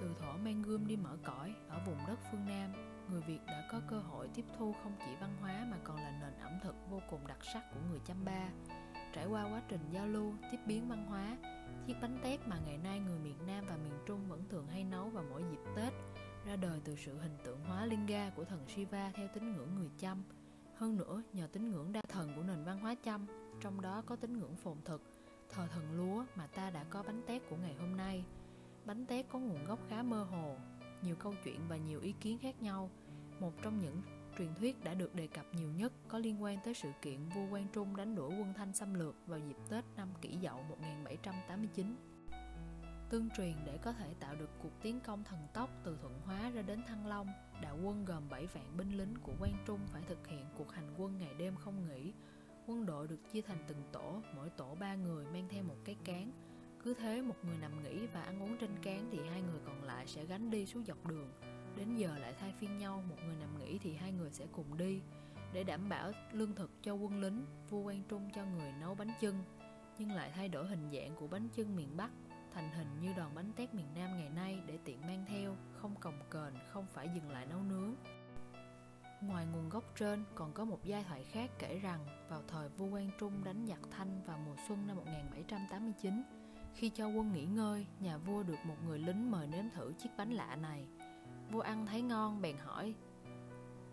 Từ 0.00 0.14
thổ 0.20 0.32
mang 0.32 0.62
gươm 0.62 0.86
đi 0.86 0.96
mở 0.96 1.16
cõi, 1.24 1.54
ở 1.68 1.80
vùng 1.86 1.98
đất 2.06 2.18
phương 2.30 2.46
nam, 2.46 2.72
người 3.10 3.20
việt 3.20 3.38
đã 3.46 3.68
có 3.72 3.80
cơ 3.88 3.98
hội 3.98 4.28
tiếp 4.34 4.44
thu 4.58 4.74
không 4.82 4.92
chỉ 4.98 5.16
văn 5.20 5.36
hóa 5.40 5.66
mà 5.70 5.76
còn 5.84 5.96
là 5.96 6.10
nền 6.20 6.40
ẩm 6.40 6.52
thực 6.62 6.74
vô 6.90 7.00
cùng 7.10 7.26
đặc 7.26 7.38
sắc 7.52 7.62
của 7.74 7.80
người 7.90 8.00
chăm 8.06 8.24
ba. 8.24 8.48
Trải 9.12 9.26
qua 9.26 9.42
quá 9.44 9.62
trình 9.68 9.90
giao 9.90 10.06
lưu, 10.06 10.34
tiếp 10.50 10.58
biến 10.66 10.88
văn 10.88 11.06
hóa, 11.06 11.36
chiếc 11.86 11.94
bánh 12.02 12.18
tét 12.22 12.48
mà 12.48 12.58
ngày 12.66 12.78
nay 12.78 13.00
người 13.00 13.18
miền 13.18 13.46
nam 13.46 13.64
và 13.68 13.76
miền 13.76 13.98
trung 14.06 14.28
vẫn 14.28 14.44
thường 14.48 14.66
hay 14.66 14.84
nấu 14.84 15.08
vào 15.08 15.24
mỗi 15.30 15.42
dịp 15.50 15.60
tết, 15.76 15.92
ra 16.46 16.56
đời 16.56 16.80
từ 16.84 16.96
sự 16.96 17.18
hình 17.18 17.36
tượng 17.44 17.64
hóa 17.64 17.86
linga 17.86 18.30
của 18.30 18.44
thần 18.44 18.68
shiva 18.68 19.12
theo 19.14 19.28
tín 19.34 19.52
ngưỡng 19.52 19.74
người 19.74 19.90
chăm 19.98 20.22
hơn 20.82 20.96
nữa, 20.96 21.22
nhờ 21.32 21.46
tín 21.52 21.70
ngưỡng 21.70 21.92
đa 21.92 22.02
thần 22.08 22.32
của 22.36 22.42
nền 22.42 22.64
văn 22.64 22.78
hóa 22.78 22.94
chăm, 22.94 23.26
trong 23.60 23.80
đó 23.80 24.02
có 24.06 24.16
tín 24.16 24.38
ngưỡng 24.38 24.56
phồn 24.56 24.76
thực, 24.84 25.02
thờ 25.50 25.66
thần 25.70 25.96
lúa 25.96 26.24
mà 26.36 26.46
ta 26.46 26.70
đã 26.70 26.84
có 26.90 27.02
bánh 27.02 27.22
tét 27.26 27.42
của 27.50 27.56
ngày 27.56 27.74
hôm 27.74 27.96
nay 27.96 28.24
bánh 28.84 29.06
tét 29.06 29.26
có 29.28 29.38
nguồn 29.38 29.64
gốc 29.66 29.78
khá 29.88 30.02
mơ 30.02 30.24
hồ, 30.24 30.56
nhiều 31.02 31.16
câu 31.16 31.34
chuyện 31.44 31.60
và 31.68 31.76
nhiều 31.76 32.00
ý 32.00 32.14
kiến 32.20 32.38
khác 32.38 32.62
nhau 32.62 32.90
một 33.40 33.52
trong 33.62 33.78
những 33.78 34.02
truyền 34.38 34.54
thuyết 34.54 34.84
đã 34.84 34.94
được 34.94 35.14
đề 35.14 35.26
cập 35.26 35.46
nhiều 35.54 35.68
nhất 35.76 35.92
có 36.08 36.18
liên 36.18 36.42
quan 36.42 36.58
tới 36.64 36.74
sự 36.74 36.88
kiện 37.02 37.28
vua 37.28 37.50
Quang 37.50 37.66
Trung 37.72 37.96
đánh 37.96 38.14
đuổi 38.14 38.34
quân 38.40 38.54
Thanh 38.54 38.74
xâm 38.74 38.94
lược 38.94 39.14
vào 39.26 39.38
dịp 39.38 39.56
Tết 39.70 39.84
năm 39.96 40.08
Kỷ 40.20 40.38
Dậu 40.42 40.62
1789. 40.62 41.96
Tương 43.12 43.30
truyền 43.30 43.54
để 43.64 43.78
có 43.82 43.92
thể 43.92 44.14
tạo 44.20 44.34
được 44.34 44.50
cuộc 44.62 44.82
tiến 44.82 45.00
công 45.00 45.24
thần 45.24 45.38
tốc 45.52 45.70
từ 45.84 45.98
Thuận 46.00 46.20
Hóa 46.24 46.50
ra 46.50 46.62
đến 46.62 46.82
Thăng 46.86 47.06
Long, 47.06 47.26
đạo 47.62 47.78
quân 47.84 48.04
gồm 48.04 48.28
7 48.30 48.46
vạn 48.46 48.76
binh 48.76 48.98
lính 48.98 49.14
của 49.22 49.32
Quang 49.38 49.64
Trung 49.66 49.80
phải 49.92 50.02
thực 50.08 50.26
hiện 50.26 50.44
cuộc 50.58 50.72
hành 50.72 50.94
quân 50.98 51.18
ngày 51.18 51.34
đêm 51.38 51.56
không 51.56 51.88
nghỉ. 51.88 52.12
Quân 52.66 52.86
đội 52.86 53.08
được 53.08 53.18
chia 53.32 53.42
thành 53.42 53.64
từng 53.68 53.82
tổ, 53.92 54.22
mỗi 54.36 54.50
tổ 54.50 54.76
ba 54.80 54.94
người 54.94 55.26
mang 55.26 55.48
theo 55.48 55.62
một 55.62 55.76
cái 55.84 55.96
cán. 56.04 56.30
Cứ 56.84 56.94
thế 56.94 57.22
một 57.22 57.34
người 57.42 57.56
nằm 57.60 57.82
nghỉ 57.82 58.06
và 58.06 58.22
ăn 58.22 58.42
uống 58.42 58.58
trên 58.58 58.70
cán 58.82 59.08
thì 59.12 59.18
hai 59.30 59.42
người 59.42 59.60
còn 59.64 59.82
lại 59.82 60.06
sẽ 60.06 60.24
gánh 60.24 60.50
đi 60.50 60.66
xuống 60.66 60.84
dọc 60.84 61.06
đường 61.06 61.30
đến 61.76 61.96
giờ 61.96 62.18
lại 62.18 62.34
thay 62.40 62.52
phiên 62.58 62.78
nhau 62.78 63.02
một 63.08 63.16
người 63.26 63.36
nằm 63.40 63.58
nghỉ 63.58 63.78
thì 63.78 63.94
hai 63.94 64.12
người 64.12 64.30
sẽ 64.30 64.46
cùng 64.52 64.76
đi 64.76 65.00
để 65.52 65.64
đảm 65.64 65.88
bảo 65.88 66.12
lương 66.32 66.54
thực 66.54 66.70
cho 66.82 66.94
quân 66.94 67.20
lính 67.20 67.44
vua 67.68 67.80
quan 67.80 68.02
trung 68.08 68.30
cho 68.34 68.44
người 68.44 68.72
nấu 68.80 68.94
bánh 68.94 69.10
chưng 69.20 69.36
nhưng 69.98 70.12
lại 70.12 70.32
thay 70.34 70.48
đổi 70.48 70.66
hình 70.66 70.90
dạng 70.92 71.16
của 71.16 71.26
bánh 71.26 71.48
chưng 71.48 71.76
miền 71.76 71.96
bắc 71.96 72.10
thành 72.54 72.70
hình 72.70 73.00
như 73.00 73.12
đòn 73.16 73.34
bánh 73.34 73.52
tét 73.56 73.74
miền 73.74 73.86
nam 73.94 74.16
ngày 74.16 74.28
nay 74.28 74.62
để 74.66 74.78
tiện 74.84 75.00
mang 75.00 75.24
theo 75.28 75.56
không 75.72 75.94
cồng 76.00 76.18
kềnh 76.30 76.54
không 76.72 76.86
phải 76.92 77.08
dừng 77.14 77.30
lại 77.30 77.46
nấu 77.46 77.62
nướng 77.62 77.94
Ngoài 79.20 79.46
nguồn 79.46 79.68
gốc 79.68 79.84
trên, 79.96 80.24
còn 80.34 80.52
có 80.52 80.64
một 80.64 80.78
giai 80.84 81.04
thoại 81.04 81.24
khác 81.24 81.50
kể 81.58 81.78
rằng 81.78 82.06
vào 82.28 82.42
thời 82.48 82.68
vua 82.68 82.90
Quang 82.90 83.10
Trung 83.20 83.44
đánh 83.44 83.66
giặc 83.68 83.78
Thanh 83.90 84.22
vào 84.26 84.38
mùa 84.46 84.54
xuân 84.68 84.86
năm 84.86 84.96
1789, 84.96 86.22
khi 86.74 86.88
cho 86.88 87.06
quân 87.06 87.32
nghỉ 87.32 87.44
ngơi, 87.44 87.86
nhà 88.00 88.18
vua 88.18 88.42
được 88.42 88.58
một 88.64 88.76
người 88.86 88.98
lính 88.98 89.30
mời 89.30 89.46
nếm 89.46 89.70
thử 89.70 89.92
chiếc 89.98 90.10
bánh 90.16 90.30
lạ 90.30 90.56
này. 90.56 90.86
Vua 91.52 91.60
ăn 91.60 91.86
thấy 91.86 92.02
ngon 92.02 92.42
bèn 92.42 92.56
hỏi 92.56 92.94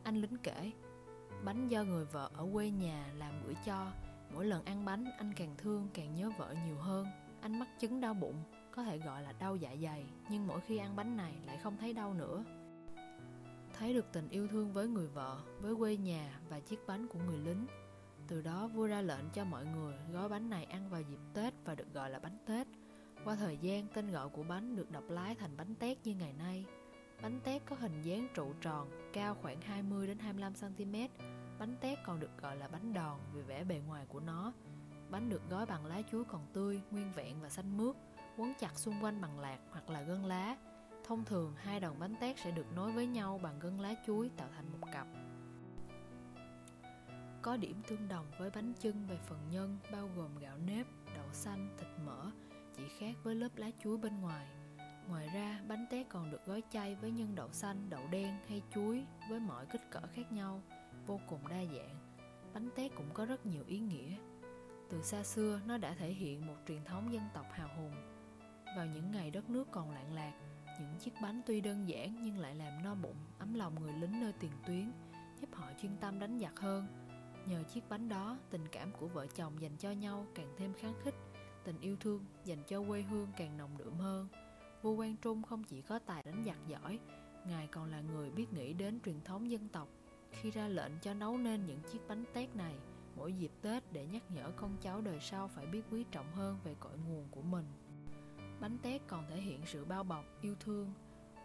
Anh 0.03 0.15
lính 0.15 0.37
kể 0.43 0.71
Bánh 1.43 1.67
do 1.67 1.83
người 1.83 2.05
vợ 2.05 2.29
ở 2.33 2.47
quê 2.53 2.69
nhà 2.69 3.07
làm 3.17 3.43
gửi 3.45 3.55
cho 3.65 3.91
Mỗi 4.33 4.45
lần 4.45 4.65
ăn 4.65 4.85
bánh 4.85 5.05
anh 5.17 5.33
càng 5.35 5.55
thương 5.57 5.87
càng 5.93 6.15
nhớ 6.15 6.31
vợ 6.37 6.55
nhiều 6.65 6.77
hơn 6.77 7.07
anh 7.41 7.59
mắc 7.59 7.67
chứng 7.79 8.01
đau 8.01 8.13
bụng 8.13 8.43
Có 8.71 8.83
thể 8.83 8.97
gọi 8.97 9.21
là 9.21 9.33
đau 9.39 9.55
dạ 9.55 9.75
dày 9.81 10.05
Nhưng 10.29 10.47
mỗi 10.47 10.61
khi 10.61 10.77
ăn 10.77 10.95
bánh 10.95 11.17
này 11.17 11.33
lại 11.45 11.57
không 11.57 11.77
thấy 11.77 11.93
đau 11.93 12.13
nữa 12.13 12.43
Thấy 13.73 13.93
được 13.93 14.05
tình 14.11 14.29
yêu 14.29 14.47
thương 14.47 14.73
với 14.73 14.87
người 14.87 15.07
vợ 15.07 15.41
Với 15.61 15.75
quê 15.75 15.97
nhà 15.97 16.39
và 16.49 16.59
chiếc 16.59 16.79
bánh 16.87 17.07
của 17.07 17.19
người 17.19 17.37
lính 17.37 17.65
Từ 18.27 18.41
đó 18.41 18.67
vua 18.67 18.87
ra 18.87 19.01
lệnh 19.01 19.29
cho 19.33 19.45
mọi 19.45 19.65
người 19.65 19.93
gói 20.13 20.29
bánh 20.29 20.49
này 20.49 20.65
ăn 20.65 20.89
vào 20.89 21.01
dịp 21.01 21.19
Tết 21.33 21.53
và 21.65 21.75
được 21.75 21.93
gọi 21.93 22.09
là 22.09 22.19
bánh 22.19 22.37
Tết 22.45 22.67
qua 23.23 23.35
thời 23.35 23.57
gian, 23.57 23.87
tên 23.93 24.11
gọi 24.11 24.29
của 24.29 24.43
bánh 24.43 24.75
được 24.75 24.91
đọc 24.91 25.03
lái 25.09 25.35
thành 25.35 25.57
bánh 25.57 25.75
tét 25.75 25.97
như 26.03 26.15
ngày 26.15 26.33
nay. 26.33 26.65
Bánh 27.21 27.39
tét 27.43 27.65
có 27.65 27.75
hình 27.79 28.01
dáng 28.01 28.27
trụ 28.33 28.53
tròn, 28.61 29.11
cao 29.13 29.35
khoảng 29.41 29.61
20 29.61 30.07
đến 30.07 30.19
25 30.19 30.53
cm. 30.53 30.95
Bánh 31.59 31.75
tét 31.81 31.97
còn 32.05 32.19
được 32.19 32.41
gọi 32.41 32.55
là 32.55 32.67
bánh 32.67 32.93
đòn 32.93 33.19
vì 33.33 33.41
vẻ 33.41 33.63
bề 33.63 33.81
ngoài 33.87 34.05
của 34.09 34.19
nó. 34.19 34.53
Bánh 35.09 35.29
được 35.29 35.49
gói 35.49 35.65
bằng 35.65 35.85
lá 35.85 36.01
chuối 36.11 36.23
còn 36.25 36.45
tươi, 36.53 36.81
nguyên 36.91 37.11
vẹn 37.11 37.41
và 37.41 37.49
xanh 37.49 37.77
mướt, 37.77 37.95
quấn 38.37 38.53
chặt 38.59 38.79
xung 38.79 39.03
quanh 39.03 39.21
bằng 39.21 39.39
lạc 39.39 39.59
hoặc 39.71 39.89
là 39.89 40.01
gân 40.01 40.23
lá. 40.23 40.57
Thông 41.03 41.25
thường, 41.25 41.53
hai 41.57 41.79
đòn 41.79 41.99
bánh 41.99 42.15
tét 42.19 42.39
sẽ 42.39 42.51
được 42.51 42.65
nối 42.75 42.91
với 42.91 43.07
nhau 43.07 43.39
bằng 43.43 43.59
gân 43.59 43.77
lá 43.77 43.93
chuối 44.07 44.29
tạo 44.37 44.49
thành 44.55 44.71
một 44.71 44.87
cặp. 44.93 45.07
Có 47.41 47.57
điểm 47.57 47.81
tương 47.87 48.07
đồng 48.07 48.25
với 48.39 48.49
bánh 48.49 48.73
chưng 48.79 49.07
về 49.07 49.17
phần 49.27 49.39
nhân 49.51 49.77
bao 49.91 50.09
gồm 50.15 50.37
gạo 50.39 50.57
nếp, 50.57 50.87
đậu 51.15 51.33
xanh, 51.33 51.77
thịt 51.77 51.89
mỡ, 52.05 52.31
chỉ 52.77 52.83
khác 52.99 53.15
với 53.23 53.35
lớp 53.35 53.49
lá 53.55 53.69
chuối 53.83 53.97
bên 53.97 54.21
ngoài. 54.21 54.47
Ngoài 55.07 55.29
ra, 55.33 55.61
bánh 55.67 55.85
tét 55.89 56.09
còn 56.09 56.31
được 56.31 56.45
gói 56.45 56.63
chay 56.71 56.95
với 56.95 57.11
nhân 57.11 57.35
đậu 57.35 57.51
xanh, 57.51 57.89
đậu 57.89 58.07
đen 58.11 58.37
hay 58.47 58.61
chuối 58.75 59.05
với 59.29 59.39
mọi 59.39 59.65
kích 59.65 59.91
cỡ 59.91 60.01
khác 60.13 60.31
nhau, 60.31 60.61
vô 61.07 61.19
cùng 61.27 61.47
đa 61.47 61.65
dạng. 61.65 61.95
Bánh 62.53 62.69
tét 62.75 62.95
cũng 62.95 63.09
có 63.13 63.25
rất 63.25 63.45
nhiều 63.45 63.63
ý 63.67 63.79
nghĩa. 63.79 64.15
Từ 64.89 65.01
xa 65.01 65.23
xưa, 65.23 65.61
nó 65.67 65.77
đã 65.77 65.93
thể 65.93 66.13
hiện 66.13 66.47
một 66.47 66.55
truyền 66.67 66.83
thống 66.83 67.13
dân 67.13 67.23
tộc 67.33 67.45
hào 67.51 67.69
hùng. 67.77 67.93
Vào 68.77 68.85
những 68.85 69.11
ngày 69.11 69.31
đất 69.31 69.49
nước 69.49 69.67
còn 69.71 69.91
lạng 69.91 70.13
lạc, 70.13 70.33
những 70.79 70.99
chiếc 70.99 71.13
bánh 71.21 71.41
tuy 71.45 71.61
đơn 71.61 71.89
giản 71.89 72.23
nhưng 72.23 72.37
lại 72.37 72.55
làm 72.55 72.83
no 72.83 72.95
bụng, 72.95 73.17
ấm 73.39 73.53
lòng 73.53 73.81
người 73.81 73.93
lính 73.93 74.19
nơi 74.19 74.33
tiền 74.39 74.51
tuyến, 74.67 74.91
giúp 75.41 75.49
họ 75.53 75.67
chuyên 75.81 75.97
tâm 75.97 76.19
đánh 76.19 76.39
giặc 76.39 76.59
hơn. 76.59 76.87
Nhờ 77.45 77.63
chiếc 77.63 77.89
bánh 77.89 78.09
đó, 78.09 78.37
tình 78.49 78.67
cảm 78.71 78.91
của 78.91 79.07
vợ 79.07 79.27
chồng 79.27 79.61
dành 79.61 79.77
cho 79.77 79.91
nhau 79.91 80.25
càng 80.35 80.53
thêm 80.57 80.73
kháng 80.73 80.93
khích, 81.03 81.15
tình 81.63 81.79
yêu 81.81 81.95
thương 81.99 82.25
dành 82.45 82.63
cho 82.67 82.83
quê 82.87 83.01
hương 83.01 83.27
càng 83.37 83.57
nồng 83.57 83.77
đượm 83.77 83.93
hơn. 83.93 84.27
Vua 84.81 84.95
Quang 84.95 85.15
Trung 85.21 85.43
không 85.43 85.63
chỉ 85.63 85.81
có 85.81 85.99
tài 85.99 86.23
đánh 86.23 86.43
giặc 86.45 86.57
giỏi, 86.67 86.99
Ngài 87.45 87.67
còn 87.67 87.91
là 87.91 88.01
người 88.01 88.31
biết 88.31 88.53
nghĩ 88.53 88.73
đến 88.73 88.99
truyền 89.05 89.21
thống 89.21 89.51
dân 89.51 89.67
tộc 89.67 89.87
khi 90.31 90.51
ra 90.51 90.67
lệnh 90.67 90.91
cho 91.01 91.13
nấu 91.13 91.37
nên 91.37 91.65
những 91.65 91.79
chiếc 91.91 91.99
bánh 92.07 92.23
tét 92.33 92.55
này 92.55 92.75
mỗi 93.19 93.33
dịp 93.33 93.51
Tết 93.61 93.83
để 93.91 94.05
nhắc 94.05 94.31
nhở 94.31 94.51
con 94.55 94.77
cháu 94.81 95.01
đời 95.01 95.19
sau 95.19 95.47
phải 95.47 95.65
biết 95.65 95.81
quý 95.91 96.05
trọng 96.11 96.31
hơn 96.31 96.59
về 96.63 96.75
cội 96.79 96.97
nguồn 96.97 97.27
của 97.31 97.41
mình. 97.41 97.65
Bánh 98.59 98.77
tét 98.77 99.01
còn 99.07 99.27
thể 99.29 99.41
hiện 99.41 99.61
sự 99.65 99.85
bao 99.85 100.03
bọc, 100.03 100.25
yêu 100.41 100.55
thương. 100.59 100.93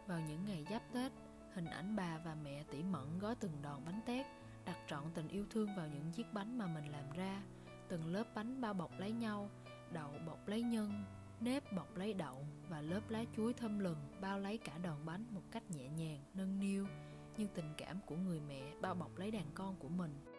Vào 0.07 0.21
những 0.21 0.45
ngày 0.45 0.66
giáp 0.71 0.83
Tết, 0.93 1.12
hình 1.54 1.66
ảnh 1.66 1.97
bà 1.97 2.19
và 2.25 2.37
mẹ 2.45 2.64
tỉ 2.71 2.83
mẩn 2.83 3.19
gói 3.19 3.35
từng 3.35 3.52
đòn 3.62 3.85
bánh 3.87 4.00
tét, 4.07 4.26
đặt 4.64 4.76
trọn 4.88 5.04
tình 5.14 5.28
yêu 5.28 5.47
thương 5.50 5.69
vào 5.76 5.88
những 5.88 6.12
chiếc 6.12 6.26
bánh 6.33 6.59
mà 6.59 6.66
mình 6.66 6.93
làm 6.93 7.12
ra. 7.16 7.43
Từng 7.88 8.07
lớp 8.07 8.25
bánh 8.35 8.61
bao 8.61 8.75
bọc 8.75 8.90
lấy 8.99 9.12
nhau, 9.12 9.50
đậu 9.93 10.11
bọc 10.26 10.49
lấy 10.49 10.62
nhân, 10.62 11.04
nếp 11.40 11.73
bọc 11.73 11.97
lấy 11.97 12.14
đậu 12.14 12.47
và 12.69 12.81
lớp 12.81 13.00
lá 13.09 13.25
chuối 13.37 13.52
thơm 13.52 13.78
lừng 13.78 13.99
bao 14.21 14.38
lấy 14.38 14.59
cả 14.59 14.78
đòn 14.78 15.07
bánh 15.07 15.26
một 15.31 15.43
cách 15.50 15.71
nhẹ 15.71 15.88
nhàng, 15.88 16.21
nâng 16.35 16.61
niu 16.61 16.87
như 17.37 17.47
tình 17.54 17.75
cảm 17.76 18.00
của 18.07 18.16
người 18.16 18.40
mẹ 18.49 18.73
bao 18.81 18.95
bọc 18.95 19.19
lấy 19.19 19.31
đàn 19.31 19.47
con 19.54 19.76
của 19.76 19.88
mình. 19.88 20.34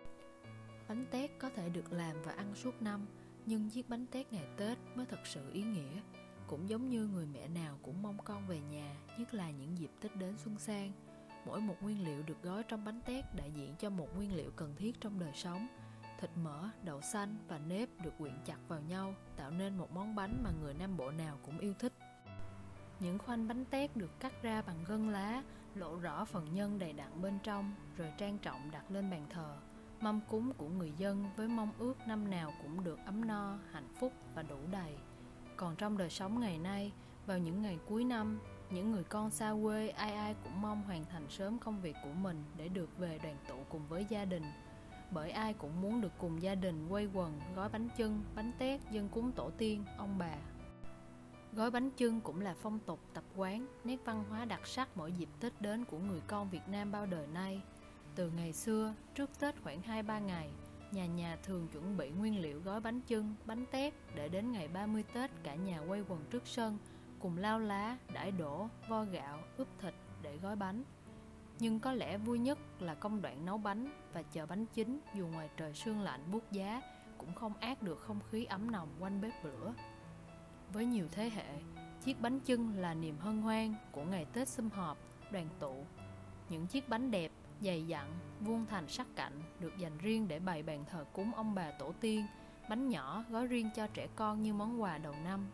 Bánh 0.89 1.05
tét 1.11 1.31
có 1.39 1.49
thể 1.49 1.69
được 1.69 1.93
làm 1.93 2.21
và 2.23 2.31
ăn 2.31 2.55
suốt 2.55 2.81
năm, 2.81 3.05
nhưng 3.45 3.69
chiếc 3.69 3.89
bánh 3.89 4.05
tét 4.07 4.33
ngày 4.33 4.47
Tết 4.57 4.77
mới 4.95 5.05
thật 5.05 5.19
sự 5.23 5.51
ý 5.53 5.63
nghĩa. 5.63 6.01
Cũng 6.47 6.69
giống 6.69 6.89
như 6.89 7.07
người 7.07 7.25
mẹ 7.25 7.47
nào 7.47 7.77
cũng 7.81 8.01
mong 8.01 8.17
con 8.23 8.47
về 8.47 8.59
nhà, 8.71 8.95
nhất 9.19 9.33
là 9.33 9.51
những 9.51 9.77
dịp 9.77 9.91
Tết 10.01 10.15
đến 10.15 10.37
xuân 10.37 10.57
sang. 10.57 10.91
mỗi 11.45 11.61
một 11.61 11.75
nguyên 11.81 12.05
liệu 12.05 12.23
được 12.23 12.43
gói 12.43 12.63
trong 12.63 12.85
bánh 12.85 13.01
tét 13.01 13.25
đại 13.35 13.51
diện 13.51 13.75
cho 13.79 13.89
một 13.89 14.07
nguyên 14.15 14.35
liệu 14.35 14.51
cần 14.55 14.75
thiết 14.75 15.01
trong 15.01 15.19
đời 15.19 15.31
sống 15.33 15.67
thịt 16.19 16.29
mỡ 16.35 16.69
đậu 16.83 17.01
xanh 17.01 17.37
và 17.47 17.59
nếp 17.59 17.89
được 18.03 18.13
quyện 18.17 18.33
chặt 18.45 18.57
vào 18.67 18.81
nhau 18.81 19.15
tạo 19.35 19.51
nên 19.51 19.77
một 19.77 19.91
món 19.91 20.15
bánh 20.15 20.43
mà 20.43 20.49
người 20.61 20.73
nam 20.73 20.97
bộ 20.97 21.11
nào 21.11 21.37
cũng 21.45 21.59
yêu 21.59 21.73
thích 21.79 21.93
những 22.99 23.17
khoanh 23.19 23.47
bánh 23.47 23.65
tét 23.65 23.95
được 23.97 24.19
cắt 24.19 24.33
ra 24.41 24.61
bằng 24.61 24.83
gân 24.87 25.11
lá 25.11 25.43
lộ 25.75 25.95
rõ 25.95 26.25
phần 26.25 26.53
nhân 26.53 26.79
đầy 26.79 26.93
đặn 26.93 27.21
bên 27.21 27.39
trong 27.43 27.73
rồi 27.97 28.13
trang 28.17 28.37
trọng 28.37 28.71
đặt 28.71 28.91
lên 28.91 29.11
bàn 29.11 29.25
thờ 29.29 29.57
mâm 30.03 30.19
cúng 30.29 30.53
của 30.57 30.67
người 30.67 30.91
dân 30.97 31.25
với 31.35 31.47
mong 31.47 31.71
ước 31.79 31.93
năm 32.07 32.31
nào 32.31 32.53
cũng 32.61 32.83
được 32.83 32.99
ấm 33.05 33.27
no, 33.27 33.57
hạnh 33.71 33.87
phúc 33.99 34.13
và 34.35 34.43
đủ 34.43 34.57
đầy. 34.71 34.95
Còn 35.55 35.75
trong 35.75 35.97
đời 35.97 36.09
sống 36.09 36.39
ngày 36.39 36.57
nay, 36.57 36.91
vào 37.25 37.37
những 37.39 37.61
ngày 37.61 37.79
cuối 37.87 38.03
năm, 38.03 38.39
những 38.69 38.91
người 38.91 39.03
con 39.03 39.29
xa 39.29 39.53
quê 39.63 39.89
ai 39.89 40.15
ai 40.15 40.35
cũng 40.43 40.61
mong 40.61 40.83
hoàn 40.83 41.05
thành 41.05 41.25
sớm 41.29 41.59
công 41.59 41.81
việc 41.81 41.95
của 42.03 42.13
mình 42.21 42.43
để 42.57 42.67
được 42.67 42.97
về 42.97 43.19
đoàn 43.23 43.37
tụ 43.47 43.55
cùng 43.69 43.87
với 43.87 44.05
gia 44.09 44.25
đình. 44.25 44.43
Bởi 45.11 45.31
ai 45.31 45.53
cũng 45.53 45.81
muốn 45.81 46.01
được 46.01 46.11
cùng 46.17 46.41
gia 46.41 46.55
đình 46.55 46.87
quây 46.89 47.09
quần, 47.13 47.39
gói 47.55 47.69
bánh 47.69 47.89
chưng, 47.97 48.23
bánh 48.35 48.51
tét, 48.57 48.81
dân 48.91 49.09
cúng 49.09 49.31
tổ 49.31 49.51
tiên, 49.57 49.85
ông 49.97 50.17
bà. 50.17 50.35
Gói 51.53 51.71
bánh 51.71 51.91
chưng 51.91 52.21
cũng 52.21 52.41
là 52.41 52.55
phong 52.61 52.79
tục, 52.79 52.99
tập 53.13 53.23
quán, 53.35 53.67
nét 53.83 53.97
văn 54.05 54.23
hóa 54.29 54.45
đặc 54.45 54.67
sắc 54.67 54.97
mỗi 54.97 55.11
dịp 55.11 55.29
tết 55.39 55.61
đến 55.61 55.85
của 55.85 55.97
người 55.99 56.21
con 56.27 56.49
việt 56.49 56.67
nam 56.67 56.91
bao 56.91 57.05
đời 57.05 57.27
nay 57.27 57.61
từ 58.15 58.29
ngày 58.29 58.53
xưa 58.53 58.93
trước 59.15 59.39
tết 59.39 59.55
khoảng 59.63 59.81
hai 59.81 60.03
ba 60.03 60.19
ngày 60.19 60.49
nhà 60.91 61.05
nhà 61.05 61.37
thường 61.43 61.67
chuẩn 61.67 61.97
bị 61.97 62.09
nguyên 62.09 62.41
liệu 62.41 62.59
gói 62.59 62.79
bánh 62.79 63.01
chưng, 63.01 63.35
bánh 63.45 63.65
tét 63.71 63.93
để 64.15 64.27
đến 64.27 64.51
ngày 64.51 64.67
30 64.67 65.03
Tết 65.13 65.31
cả 65.43 65.55
nhà 65.55 65.79
quay 65.79 66.03
quần 66.07 66.19
trước 66.29 66.47
sân 66.47 66.77
cùng 67.19 67.37
lao 67.37 67.59
lá, 67.59 67.97
đãi 68.13 68.31
đổ, 68.31 68.67
vo 68.89 69.03
gạo, 69.03 69.39
ướp 69.57 69.67
thịt 69.81 69.93
để 70.21 70.37
gói 70.37 70.55
bánh. 70.55 70.83
Nhưng 71.59 71.79
có 71.79 71.93
lẽ 71.93 72.17
vui 72.17 72.39
nhất 72.39 72.59
là 72.79 72.93
công 72.95 73.21
đoạn 73.21 73.45
nấu 73.45 73.57
bánh 73.57 73.91
và 74.13 74.21
chờ 74.21 74.45
bánh 74.45 74.65
chín 74.65 74.99
dù 75.13 75.27
ngoài 75.27 75.49
trời 75.57 75.73
sương 75.73 76.01
lạnh 76.01 76.21
buốt 76.31 76.51
giá 76.51 76.81
cũng 77.17 77.33
không 77.33 77.53
át 77.59 77.81
được 77.81 77.99
không 77.99 78.19
khí 78.31 78.45
ấm 78.45 78.71
nồng 78.71 78.89
quanh 78.99 79.21
bếp 79.21 79.45
lửa. 79.45 79.73
Với 80.73 80.85
nhiều 80.85 81.07
thế 81.11 81.29
hệ, 81.29 81.61
chiếc 82.03 82.21
bánh 82.21 82.39
chưng 82.39 82.77
là 82.77 82.93
niềm 82.93 83.17
hân 83.17 83.41
hoan 83.41 83.75
của 83.91 84.03
ngày 84.03 84.25
Tết 84.25 84.47
sum 84.47 84.69
họp, 84.69 84.97
đoàn 85.31 85.49
tụ. 85.59 85.85
Những 86.49 86.67
chiếc 86.67 86.89
bánh 86.89 87.11
đẹp, 87.11 87.31
dày 87.61 87.87
dặn, 87.87 88.19
vuông 88.39 88.65
thành 88.65 88.87
sắc 88.87 89.07
cạnh 89.15 89.41
được 89.59 89.77
dành 89.77 89.97
riêng 89.97 90.27
để 90.27 90.39
bày 90.39 90.63
bàn 90.63 90.85
thờ 90.91 91.05
cúng 91.13 91.31
ông 91.35 91.55
bà 91.55 91.71
tổ 91.71 91.93
tiên, 91.99 92.25
bánh 92.69 92.89
nhỏ 92.89 93.23
gói 93.29 93.47
riêng 93.47 93.69
cho 93.75 93.87
trẻ 93.87 94.07
con 94.15 94.43
như 94.43 94.53
món 94.53 94.81
quà 94.81 94.97
đầu 94.97 95.15
năm 95.23 95.47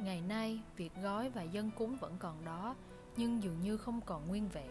Ngày 0.00 0.20
nay, 0.20 0.60
việc 0.76 0.92
gói 1.02 1.30
và 1.30 1.42
dân 1.42 1.70
cúng 1.70 1.96
vẫn 1.96 2.16
còn 2.18 2.44
đó, 2.44 2.74
nhưng 3.16 3.42
dường 3.42 3.60
như 3.60 3.76
không 3.76 4.00
còn 4.00 4.28
nguyên 4.28 4.48
vẹn. 4.48 4.70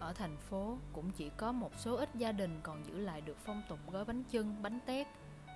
Ở 0.00 0.12
thành 0.12 0.36
phố 0.36 0.78
cũng 0.92 1.10
chỉ 1.10 1.30
có 1.36 1.52
một 1.52 1.72
số 1.78 1.96
ít 1.96 2.08
gia 2.14 2.32
đình 2.32 2.60
còn 2.62 2.86
giữ 2.86 2.98
lại 2.98 3.20
được 3.20 3.36
phong 3.44 3.62
tục 3.68 3.78
gói 3.92 4.04
bánh 4.04 4.22
chưng, 4.24 4.62
bánh 4.62 4.78
tét. 4.86 5.06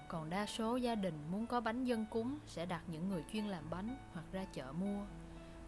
Còn 0.08 0.30
đa 0.30 0.46
số 0.46 0.76
gia 0.76 0.94
đình 0.94 1.14
muốn 1.30 1.46
có 1.46 1.60
bánh 1.60 1.84
dân 1.84 2.06
cúng 2.10 2.38
sẽ 2.46 2.66
đặt 2.66 2.82
những 2.86 3.08
người 3.08 3.24
chuyên 3.32 3.44
làm 3.44 3.70
bánh 3.70 3.96
hoặc 4.12 4.24
ra 4.32 4.44
chợ 4.52 4.72
mua. 4.72 5.04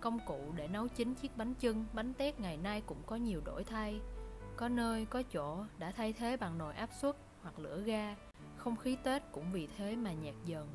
Công 0.02 0.18
cụ 0.26 0.40
để 0.56 0.68
nấu 0.68 0.88
chín 0.88 1.14
chiếc 1.14 1.36
bánh 1.36 1.54
chưng, 1.54 1.84
bánh 1.92 2.14
tét 2.14 2.40
ngày 2.40 2.56
nay 2.56 2.82
cũng 2.86 3.02
có 3.06 3.16
nhiều 3.16 3.40
đổi 3.44 3.64
thay. 3.64 4.00
Có 4.56 4.68
nơi, 4.68 5.06
có 5.06 5.22
chỗ 5.22 5.64
đã 5.78 5.90
thay 5.90 6.12
thế 6.12 6.36
bằng 6.36 6.58
nồi 6.58 6.74
áp 6.74 6.90
suất 7.00 7.16
hoặc 7.42 7.58
lửa 7.58 7.82
ga. 7.86 8.16
Không 8.56 8.76
khí 8.76 8.96
Tết 9.02 9.22
cũng 9.32 9.52
vì 9.52 9.68
thế 9.76 9.96
mà 9.96 10.12
nhạt 10.12 10.34
dần. 10.44 10.68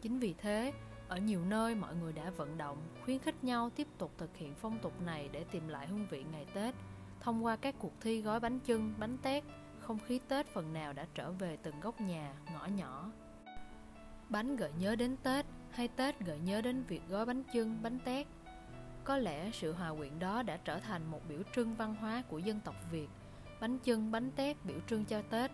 Chính 0.00 0.18
vì 0.18 0.34
thế, 0.38 0.72
ở 1.08 1.16
nhiều 1.16 1.44
nơi 1.44 1.74
mọi 1.74 1.94
người 1.94 2.12
đã 2.12 2.30
vận 2.30 2.58
động, 2.58 2.78
khuyến 3.04 3.18
khích 3.18 3.44
nhau 3.44 3.70
tiếp 3.70 3.86
tục 3.98 4.12
thực 4.18 4.36
hiện 4.36 4.54
phong 4.54 4.78
tục 4.78 5.02
này 5.02 5.28
để 5.32 5.44
tìm 5.44 5.68
lại 5.68 5.86
hương 5.86 6.06
vị 6.10 6.24
ngày 6.32 6.46
Tết. 6.54 6.74
Thông 7.20 7.44
qua 7.44 7.56
các 7.56 7.74
cuộc 7.78 7.92
thi 8.00 8.22
gói 8.22 8.40
bánh 8.40 8.60
chưng, 8.60 8.94
bánh 8.98 9.18
tét, 9.18 9.44
không 9.80 9.98
khí 10.06 10.20
Tết 10.28 10.46
phần 10.46 10.72
nào 10.72 10.92
đã 10.92 11.06
trở 11.14 11.32
về 11.32 11.56
từng 11.62 11.80
góc 11.80 12.00
nhà, 12.00 12.34
ngõ 12.54 12.66
nhỏ. 12.66 13.10
Bánh 14.28 14.56
gợi 14.56 14.70
nhớ 14.78 14.96
đến 14.96 15.16
Tết 15.22 15.46
hay 15.70 15.88
Tết 15.88 16.20
gợi 16.20 16.38
nhớ 16.38 16.60
đến 16.60 16.82
việc 16.82 17.02
gói 17.08 17.26
bánh 17.26 17.42
chưng, 17.52 17.78
bánh 17.82 17.98
tét. 18.04 18.26
Có 19.04 19.18
lẽ 19.18 19.50
sự 19.52 19.72
hòa 19.72 19.94
quyện 19.94 20.18
đó 20.18 20.42
đã 20.42 20.56
trở 20.56 20.78
thành 20.80 21.10
một 21.10 21.20
biểu 21.28 21.40
trưng 21.56 21.74
văn 21.74 21.94
hóa 21.94 22.22
của 22.28 22.38
dân 22.38 22.60
tộc 22.60 22.74
Việt. 22.90 23.08
Bánh 23.60 23.78
chưng, 23.78 24.10
bánh 24.10 24.30
tét 24.30 24.56
biểu 24.64 24.78
trưng 24.86 25.04
cho 25.04 25.22
Tết. 25.22 25.50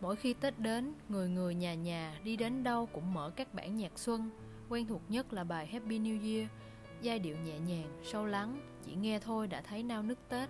Mỗi 0.00 0.16
khi 0.16 0.34
Tết 0.34 0.58
đến, 0.58 0.94
người 1.08 1.28
người 1.28 1.54
nhà 1.54 1.74
nhà 1.74 2.20
đi 2.24 2.36
đến 2.36 2.64
đâu 2.64 2.86
cũng 2.86 3.14
mở 3.14 3.30
các 3.36 3.54
bản 3.54 3.76
nhạc 3.76 3.98
xuân, 3.98 4.30
Quen 4.68 4.86
thuộc 4.86 5.02
nhất 5.08 5.32
là 5.32 5.44
bài 5.44 5.66
Happy 5.66 5.98
New 5.98 6.34
Year, 6.34 6.50
giai 7.02 7.18
điệu 7.18 7.36
nhẹ 7.36 7.58
nhàng, 7.58 8.00
sâu 8.04 8.26
lắng, 8.26 8.60
chỉ 8.82 8.94
nghe 8.94 9.18
thôi 9.18 9.46
đã 9.46 9.60
thấy 9.60 9.82
nao 9.82 10.02
nức 10.02 10.18
Tết. 10.28 10.48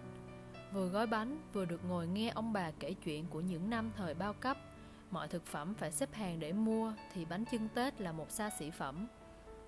Vừa 0.72 0.88
gói 0.88 1.06
bánh, 1.06 1.38
vừa 1.52 1.64
được 1.64 1.84
ngồi 1.84 2.06
nghe 2.06 2.28
ông 2.28 2.52
bà 2.52 2.70
kể 2.70 2.92
chuyện 2.92 3.26
của 3.30 3.40
những 3.40 3.70
năm 3.70 3.90
thời 3.96 4.14
bao 4.14 4.32
cấp. 4.32 4.58
Mọi 5.10 5.28
thực 5.28 5.46
phẩm 5.46 5.74
phải 5.74 5.92
xếp 5.92 6.14
hàng 6.14 6.40
để 6.40 6.52
mua 6.52 6.92
thì 7.14 7.24
bánh 7.24 7.44
chưng 7.50 7.68
Tết 7.68 8.00
là 8.00 8.12
một 8.12 8.30
xa 8.30 8.50
xỉ 8.58 8.70
phẩm. 8.70 9.06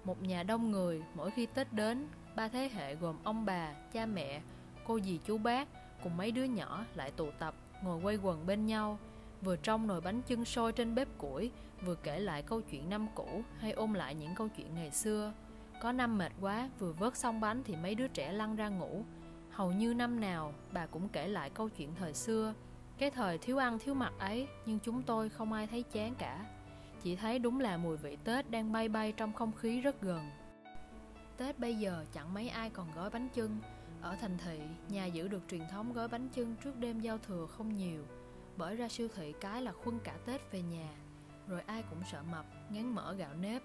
Một 0.05 0.23
nhà 0.23 0.43
đông 0.43 0.71
người, 0.71 1.03
mỗi 1.15 1.31
khi 1.31 1.47
Tết 1.47 1.73
đến, 1.73 2.09
ba 2.39 2.49
thế 2.49 2.71
hệ 2.75 2.95
gồm 2.95 3.17
ông 3.25 3.45
bà, 3.45 3.73
cha 3.93 4.07
mẹ, 4.07 4.41
cô 4.87 5.01
dì 5.01 5.19
chú 5.27 5.39
bác 5.39 5.69
cùng 6.03 6.17
mấy 6.17 6.33
đứa 6.33 6.45
nhỏ 6.45 6.85
lại 6.95 7.11
tụ 7.11 7.31
tập, 7.39 7.55
ngồi 7.83 8.01
quay 8.03 8.17
quần 8.17 8.47
bên 8.47 8.67
nhau, 8.67 8.99
vừa 9.43 9.57
trong 9.57 9.87
nồi 9.87 10.01
bánh 10.01 10.23
chưng 10.23 10.45
sôi 10.45 10.73
trên 10.73 10.95
bếp 10.95 11.09
củi, 11.19 11.51
vừa 11.85 11.95
kể 11.95 12.21
lại 12.21 12.43
câu 12.43 12.61
chuyện 12.61 12.91
năm 12.91 13.07
cũ 13.15 13.43
hay 13.59 13.73
ôm 13.73 13.95
lại 13.95 14.15
những 14.15 14.35
câu 14.35 14.49
chuyện 14.49 14.75
ngày 14.75 14.91
xưa. 14.91 15.33
Có 15.81 15.93
năm 15.93 16.19
mệt 16.19 16.33
quá, 16.41 16.71
vừa 16.79 16.93
vớt 16.93 17.17
xong 17.17 17.41
bánh 17.41 17.63
thì 17.65 17.77
mấy 17.77 17.95
đứa 17.95 18.09
trẻ 18.09 18.33
lăn 18.33 18.57
ra 18.57 18.69
ngủ. 18.69 19.03
Hầu 19.51 19.73
như 19.73 19.95
năm 19.95 20.21
nào, 20.21 20.55
bà 20.73 20.87
cũng 20.87 21.09
kể 21.09 21.29
lại 21.29 21.51
câu 21.51 21.69
chuyện 21.69 21.95
thời 21.95 22.15
xưa. 22.15 22.55
Cái 22.99 23.11
thời 23.11 23.39
thiếu 23.39 23.59
ăn 23.59 23.79
thiếu 23.79 23.95
mặc 23.95 24.13
ấy, 24.19 24.49
nhưng 24.67 24.79
chúng 24.79 25.03
tôi 25.03 25.29
không 25.29 25.53
ai 25.53 25.67
thấy 25.67 25.83
chán 25.83 26.15
cả. 26.15 26.45
Chỉ 27.03 27.17
thấy 27.17 27.39
đúng 27.39 27.61
là 27.61 27.77
mùi 27.77 27.97
vị 27.97 28.17
Tết 28.25 28.51
đang 28.51 28.73
bay 28.73 28.89
bay 28.89 29.13
trong 29.13 29.33
không 29.33 29.53
khí 29.53 29.81
rất 29.81 30.01
gần. 30.01 30.31
Tết 31.39 31.59
bây 31.59 31.75
giờ 31.75 32.05
chẳng 32.13 32.35
mấy 32.35 32.49
ai 32.49 32.71
còn 32.71 32.87
gói 32.97 33.11
bánh 33.11 33.29
chưng. 33.35 33.59
Ở 34.03 34.17
thành 34.21 34.39
thị, 34.39 34.61
nhà 34.89 35.07
giữ 35.07 35.29
được 35.29 35.43
truyền 35.51 35.63
thống 35.71 35.93
gói 35.93 36.09
bánh 36.09 36.29
chưng 36.29 36.57
trước 36.65 36.79
đêm 36.79 37.01
giao 37.01 37.19
thừa 37.19 37.47
không 37.47 37.75
nhiều– 37.75 38.05
bởi 38.59 38.77
ra 38.77 38.89
siêu 38.89 39.09
thị 39.15 39.35
cái 39.41 39.63
là 39.63 39.73
khuân 39.73 39.99
cả 40.05 40.15
Tết 40.27 40.53
về 40.53 40.63
nhà 40.63 40.89
Rồi 41.49 41.61
ai 41.61 41.83
cũng 41.91 42.03
sợ 42.13 42.23
mập, 42.31 42.47
ngán 42.71 42.95
mỡ 42.95 43.15
gạo 43.15 43.35
nếp. 43.35 43.63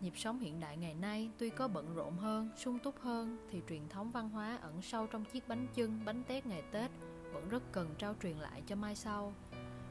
Nhịp 0.00 0.12
sống 0.16 0.38
hiện 0.38 0.60
đại 0.60 0.76
ngày 0.76 0.94
nay 0.94 1.30
tuy 1.38 1.50
có 1.50 1.68
bận 1.68 1.94
rộn 1.94 2.16
hơn, 2.16 2.50
sung 2.56 2.78
túc 2.78 3.00
hơn 3.00 3.48
Thì 3.50 3.62
truyền 3.68 3.88
thống 3.88 4.10
văn 4.10 4.30
hóa 4.30 4.58
ẩn 4.62 4.82
sâu 4.82 5.06
trong 5.06 5.24
chiếc 5.24 5.48
bánh 5.48 5.66
chưng, 5.74 6.00
bánh 6.04 6.24
tét 6.24 6.46
ngày 6.46 6.62
Tết 6.72 6.90
Vẫn 7.32 7.48
rất 7.48 7.62
cần 7.72 7.94
trao 7.98 8.14
truyền 8.22 8.36
lại 8.36 8.62
cho 8.66 8.76
mai 8.76 8.96
sau. 8.96 9.32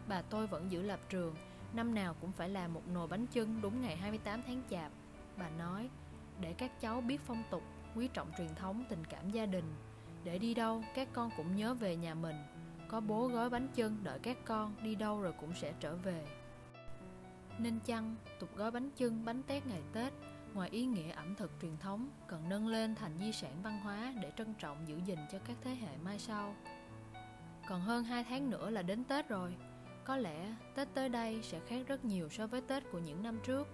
Bà 0.08 0.22
tôi 0.22 0.48
vẫn 0.48 0.72
giữ 0.72 0.82
lập 0.82 1.00
trường 1.10 1.36
Năm 1.74 1.96
nào 1.96 2.16
cũng 2.22 2.32
phải 2.32 2.50
làm 2.50 2.74
một 2.74 2.88
nồi 2.94 3.08
bánh 3.08 3.28
chưng 3.28 3.62
đúng 3.62 3.82
ngày 3.82 3.96
28 3.96 4.42
tháng 4.48 4.62
chạp. 4.70 4.92
Bà 5.38 5.50
nói 5.50 5.90
để 6.42 6.54
các 6.58 6.82
cháu 6.82 7.02
biết 7.02 7.22
phong 7.26 7.44
tục, 7.52 7.64
quý 7.96 8.08
trọng 8.14 8.32
truyền 8.38 8.56
thống, 8.56 8.84
tình 8.90 9.06
cảm 9.06 9.30
gia 9.30 9.46
đình. 9.46 9.76
Để 10.24 10.38
đi 10.38 10.54
đâu 10.54 10.84
các 10.96 11.08
con 11.14 11.32
cũng 11.38 11.56
nhớ 11.56 11.74
về 11.74 11.96
nhà 11.96 12.14
mình. 12.14 12.36
Có 12.88 13.00
bố 13.00 13.28
gói 13.28 13.50
bánh 13.50 13.68
chân 13.76 13.98
đợi 14.04 14.20
các 14.20 14.38
con 14.46 14.76
đi 14.84 14.96
đâu 14.96 15.22
rồi 15.22 15.34
cũng 15.40 15.54
sẽ 15.54 15.74
trở 15.80 15.96
về. 15.96 16.26
Nên 17.60 17.80
chăng 17.80 18.16
tục 18.40 18.50
gói 18.56 18.72
bánh 18.72 18.90
chân 18.96 19.26
bánh 19.26 19.44
tét 19.44 19.68
ngày 19.68 19.82
Tết 19.94 20.14
Ngoài 20.54 20.70
ý 20.70 20.86
nghĩa 20.86 21.12
ẩm 21.12 21.36
thực 21.36 21.52
truyền 21.62 21.78
thống 21.78 22.10
Cần 22.28 22.50
nâng 22.50 22.68
lên 22.68 22.96
thành 22.96 23.12
di 23.20 23.32
sản 23.32 23.62
văn 23.64 23.80
hóa 23.80 24.14
Để 24.22 24.32
trân 24.38 24.54
trọng 24.54 24.78
giữ 24.88 24.98
gìn 25.06 25.20
cho 25.32 25.40
các 25.48 25.58
thế 25.62 25.76
hệ 25.76 25.98
mai 26.04 26.20
sau. 26.20 26.56
Còn 27.68 27.82
hơn 27.82 28.04
2 28.04 28.24
tháng 28.24 28.50
nữa 28.50 28.70
là 28.70 28.82
đến 28.82 29.04
Tết 29.04 29.30
rồi. 29.30 29.56
Có 30.04 30.18
lẽ 30.18 30.54
Tết 30.76 30.88
tới 30.94 31.10
đây 31.10 31.40
sẽ 31.44 31.60
khác 31.68 31.88
rất 31.88 32.06
nhiều 32.06 32.30
so 32.30 32.48
với 32.48 32.62
Tết 32.62 32.84
của 32.92 33.00
những 33.00 33.24
năm 33.24 33.40
trước 33.46 33.68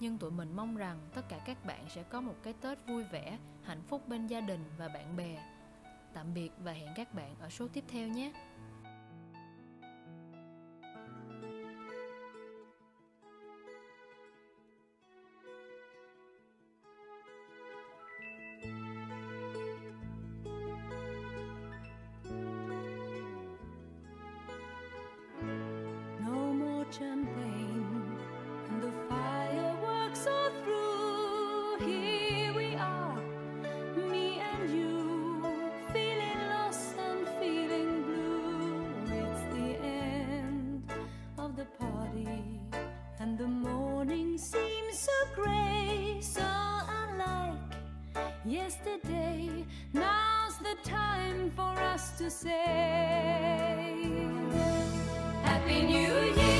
nhưng 0.00 0.18
tụi 0.18 0.30
mình 0.30 0.56
mong 0.56 0.76
rằng 0.76 0.98
tất 1.14 1.22
cả 1.28 1.38
các 1.46 1.64
bạn 1.64 1.84
sẽ 1.88 2.02
có 2.02 2.20
một 2.20 2.34
cái 2.42 2.52
Tết 2.52 2.78
vui 2.86 3.04
vẻ, 3.04 3.38
hạnh 3.62 3.82
phúc 3.88 4.08
bên 4.08 4.26
gia 4.26 4.40
đình 4.40 4.64
và 4.78 4.88
bạn 4.88 5.16
bè. 5.16 5.44
Tạm 6.12 6.34
biệt 6.34 6.50
và 6.58 6.72
hẹn 6.72 6.88
các 6.96 7.14
bạn 7.14 7.34
ở 7.40 7.50
số 7.50 7.68
tiếp 7.68 7.84
theo 7.88 8.08
nhé. 8.08 8.32
yesterday. 48.66 49.64
Now's 49.92 50.58
the 50.58 50.74
time 50.82 51.52
for 51.54 51.74
us 51.94 52.18
to 52.18 52.28
say 52.28 52.50
Happy 55.44 55.82
New 55.82 56.12
Year. 56.34 56.55